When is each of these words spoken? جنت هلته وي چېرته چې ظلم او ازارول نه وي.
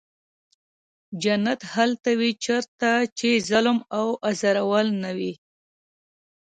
جنت 1.23 1.61
هلته 1.73 2.09
وي 2.19 2.31
چېرته 2.45 2.89
چې 3.17 3.29
ظلم 3.49 3.77
او 3.97 4.07
ازارول 4.29 4.87
نه 5.03 5.11
وي. 5.17 5.33